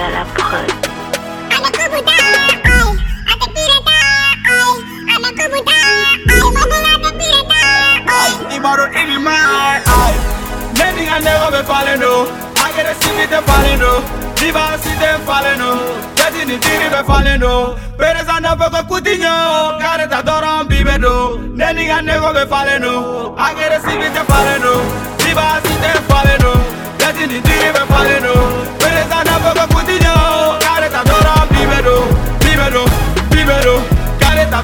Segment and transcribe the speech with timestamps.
[0.00, 0.24] Pagala.
[8.50, 10.16] Ibaro in my eye.
[10.78, 12.26] Many I never be falling no.
[12.56, 14.00] I get a see them falling no.
[14.40, 15.70] Diva see them falling no.
[16.16, 17.76] Getting it did be falling no.
[17.98, 19.78] Pero sa na poco cutinho.
[19.80, 21.38] Care ta doron bibe do.
[21.54, 23.34] Many I never be falling no.
[23.36, 24.80] I get a see them falling no.
[25.20, 25.69] Diva see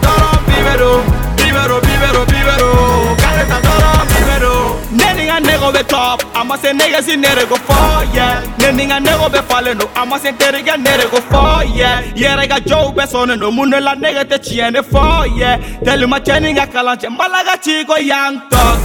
[0.01, 1.03] Caretatoro bibero,
[1.37, 7.57] bibero, bibero, bibero Caretatoro bibero Neninga nego be top, ama se nega si nere go
[7.57, 12.61] for, yeah Neninga nego be faleno, ama se terega nere go fo, yeah Yere ga
[12.61, 17.97] jow be soneno, mune la nega te chiene fo, yeah Telima cheninga kalanche, malaga chico
[17.97, 18.79] young thug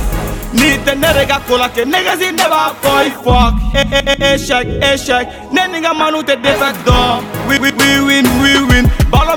[0.53, 5.27] Nite nerega kolate, nega si neba boy fuck Eh eh eh eh shake, eh shake.
[5.51, 7.23] Neninga manu te desa dom.
[7.47, 8.85] We we we win, we win,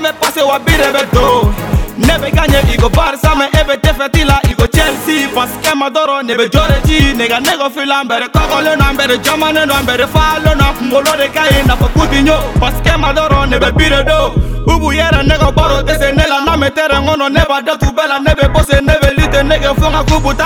[0.05, 1.55] Me pase wa bire be do.
[1.97, 5.29] Nebe ganye igo Barca me ebe defetila igo Chelsea.
[5.35, 10.07] Paske madoro nebe jore ji Nega nego fila mbere kokole no mbere jamane no mbere
[10.07, 14.35] falo no Mbolo de kai na pa kutinyo Paske madoro nebe bire do.
[14.67, 18.81] Ubu yere nego baro dese nela na metere ngono neba de tu bela nebe bose
[18.83, 20.45] nebe lite nege fonga kubuta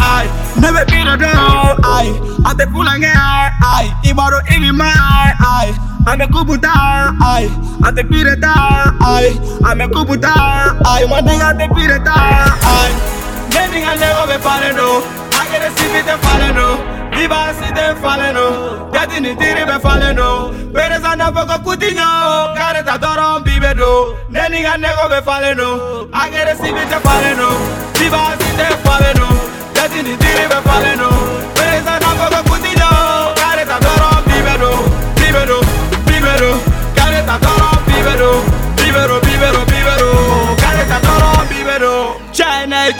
[0.00, 1.26] ay Nebe bire do
[1.96, 2.08] ay
[2.46, 3.08] Ate kulange
[3.76, 5.33] ay Ibaro imi mai
[6.06, 7.48] ay Ame kubuta ay
[7.84, 8.52] Ate pireta
[9.00, 12.14] ay Ame kubuta ay My nigga ate pireta
[12.62, 12.92] ay
[13.50, 16.78] Nenninga nego be faleno Agere si te faleno
[17.16, 23.42] Viva si te faleno Yati ni tiri be faleno Pereza na foko kutinyo Kareta doron
[23.44, 27.48] bibe do Nenninga nego be faleno Agere si te faleno
[27.98, 29.13] Viva si te faleno Yati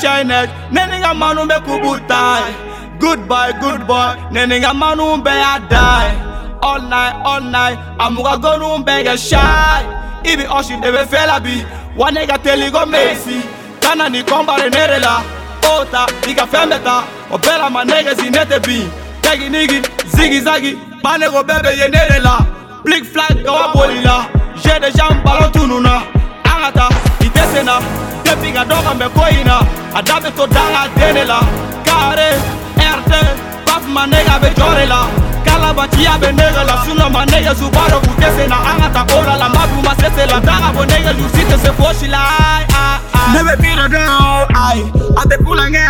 [0.00, 2.98] China, neninga manu be kubutai.
[2.98, 6.58] Goodbye, good boy, neninga manu be a die.
[6.62, 9.82] All night, all night, amuga gonu be get shy.
[10.24, 11.60] Ibi oshi debe fela bi,
[11.96, 13.40] one nigga tell you go Messi.
[13.80, 15.22] Kana ni kombare nerela,
[15.64, 18.88] ota, iga femeta, obela ma niggas in nete bi.
[19.22, 19.82] Tegi nigi,
[20.14, 22.54] ziggy zaggy, banego bebe ye nerela.
[22.84, 24.28] Blik flag gawa bolila
[24.62, 26.02] J'ai des jambes ballon tununa
[26.44, 26.88] Angata
[27.54, 27.78] sena
[28.24, 29.56] depuis ka dɔ kan bɛ ko in na
[29.98, 31.38] a da bɛ to danga den de la
[31.86, 32.28] kare
[32.88, 33.20] ɛrte
[33.66, 35.00] bafuma nega bɛ jɔ de la
[35.46, 38.76] kalabaciya bɛ nege la sinɔ ma nege su b'a dɔ k'u tɛ sen na an
[38.80, 41.24] ka ta ko la la ma dun ma se se la danga bɔ nege lu
[41.34, 42.18] si tɛ se fosi la.
[42.18, 43.32] Ayi ayi ayi.
[43.34, 44.08] ne bɛ miiri dɔn
[44.66, 44.82] ayi
[45.20, 45.82] a tɛ kulonkɛ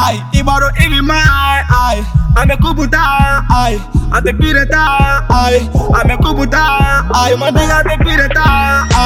[0.00, 1.18] ayi i b'a dɔn i ni ma
[1.84, 2.00] ayi
[2.40, 3.04] a bɛ kubu ta
[3.60, 3.76] ayi
[4.16, 4.82] a tɛ kiri ta
[5.28, 5.60] ayi
[5.98, 6.64] a bɛ kubu ta
[7.20, 8.46] ayi ma nege a tɛ kiri ta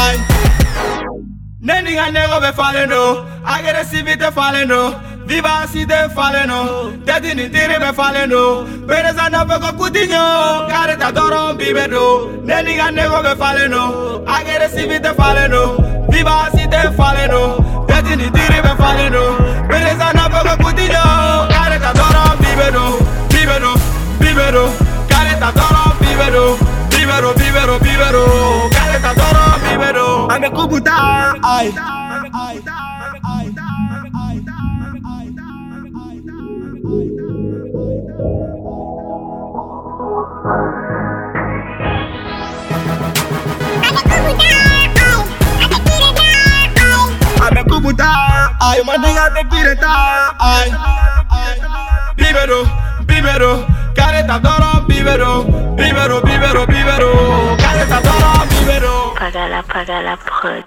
[0.01, 0.17] ayi.
[6.61, 6.93] Oh.
[7.07, 7.33] Teti oh.
[7.33, 7.35] oh.
[7.35, 10.69] ni tiri be faleno Pereza na foko kutinyo.
[10.69, 15.77] Kareta doron bibe do Nenninga nego be faleno Agere si vite faleno
[16.11, 19.37] Viva si te faleno Teti ni tiri be faleno
[19.69, 21.05] Pereza na foko kutinyo.
[21.49, 22.99] Kareta doron bibe do
[23.33, 23.73] Bibe do,
[24.21, 26.59] bibe do Careta toro, bibero,
[26.91, 28.76] bibero, bibero, bibero, careta toro,
[30.37, 31.73] Mami computa, ay.
[48.61, 50.37] Ay, más diga te quiere estar.
[50.39, 50.71] Ay,
[51.31, 52.15] ay, ay.
[52.17, 52.65] Vívero,
[53.07, 55.45] vívero, careta doro, vívero,
[55.77, 56.16] vívero.
[59.69, 60.65] Paga la prod.